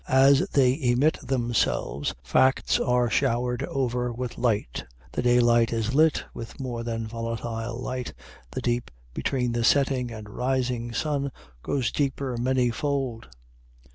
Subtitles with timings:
[0.07, 6.59] As they emit themselves, facts are shower'd over with light the daylight is lit with
[6.59, 8.11] more volatile light
[8.49, 13.29] the deep between the setting and rising sun goes deeper many fold.